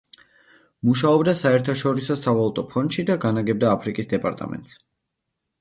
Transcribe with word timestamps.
მუშაობდა 0.89 1.35
საერთაშორისო 1.41 2.17
სავალუტო 2.21 2.65
ფონდში 2.73 3.07
და 3.11 3.19
განაგებდა 3.27 3.73
აფრიკის 3.75 4.11
დეპარტამენტს. 4.15 4.75